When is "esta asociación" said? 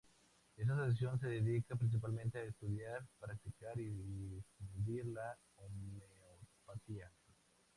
0.57-1.19